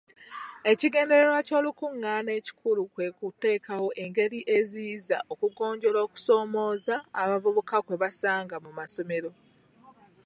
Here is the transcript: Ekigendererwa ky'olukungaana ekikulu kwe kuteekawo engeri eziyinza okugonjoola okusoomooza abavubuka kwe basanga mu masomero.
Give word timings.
Ekigendererwa 0.71 1.39
ky'olukungaana 1.47 2.31
ekikulu 2.39 2.81
kwe 2.93 3.07
kuteekawo 3.17 3.87
engeri 4.03 4.39
eziyinza 4.57 5.17
okugonjoola 5.31 5.99
okusoomooza 6.05 6.95
abavubuka 7.21 7.77
kwe 7.85 7.95
basanga 8.03 8.55
mu 8.63 8.71
masomero. 8.79 9.31